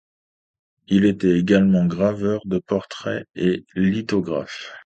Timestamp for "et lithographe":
3.35-4.73